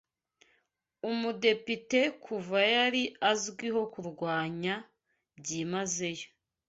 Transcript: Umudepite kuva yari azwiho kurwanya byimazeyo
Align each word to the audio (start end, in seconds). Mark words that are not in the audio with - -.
Umudepite 1.09 1.99
kuva 2.25 2.57
yari 2.73 3.03
azwiho 3.31 3.81
kurwanya 3.93 4.73
byimazeyo 5.37 6.27